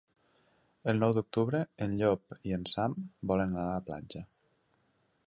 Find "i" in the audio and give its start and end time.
2.53-2.57